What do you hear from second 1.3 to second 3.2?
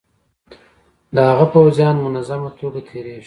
پوځیان منظمه توګه تیریږي.